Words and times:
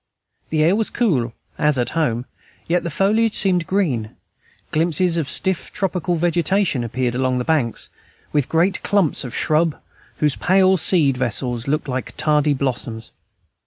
The 0.49 0.63
air 0.63 0.75
was 0.75 0.89
cool 0.89 1.31
as 1.59 1.77
at 1.77 1.91
home, 1.91 2.25
yet 2.67 2.81
the 2.83 2.89
foliage 2.89 3.35
seemed 3.35 3.67
green, 3.67 4.15
glimpses 4.71 5.15
of 5.15 5.29
stiff 5.29 5.71
tropical 5.71 6.15
vegetation 6.15 6.83
appeared 6.83 7.13
along 7.13 7.37
the 7.37 7.43
banks, 7.45 7.89
with 8.33 8.49
great 8.49 8.81
clumps 8.81 9.23
of 9.23 9.35
shrubs, 9.35 9.75
whose 10.17 10.35
pale 10.35 10.75
seed 10.75 11.17
vessels 11.17 11.67
looked 11.67 11.87
like 11.87 12.17
tardy 12.17 12.55
blossoms. 12.55 13.11